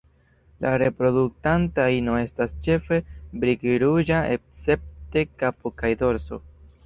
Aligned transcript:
La 0.65 0.69
reproduktanta 0.81 1.83
ino 1.97 2.15
estas 2.21 2.55
ĉefe 2.67 2.99
brik-ruĝa 3.43 4.21
escepte 4.37 5.25
kapo 5.43 5.73
kaj 5.83 5.93
dorso. 6.01 6.41